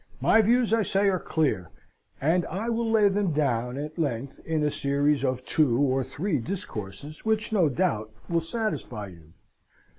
[0.19, 1.69] My views, I say, are clear,
[2.19, 6.39] and I will lay them down at length in a series of two or three
[6.39, 9.33] discourses which, no doubt, will satisfy you.